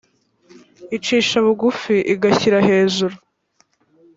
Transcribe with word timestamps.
icisha 0.97 1.35
bugufi 1.45 1.95
igashyira 2.13 2.57
hejuru 2.67 3.15